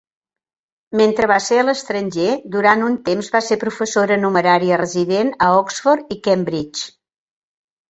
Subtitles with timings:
[1.01, 6.19] Mentre va ser a l'estranger, durant un temps va ser professora numerària resident a Oxford
[6.19, 6.91] i Cambridge.